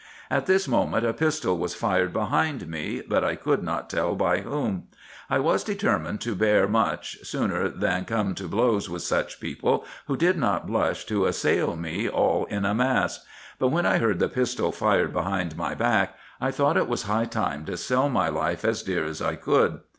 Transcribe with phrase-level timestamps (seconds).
[0.31, 4.39] At this moment a pistol was fired behind me, but I could not tell by
[4.39, 4.87] whom.
[5.29, 10.17] I was determined to bear much, sooner than come to blows with such people, who
[10.17, 13.23] did not blush to assail me all in a mass;
[13.59, 17.25] but when I heard the pistol fired behind my back, I thought it was high
[17.25, 19.81] time to sell my life as dear as I could.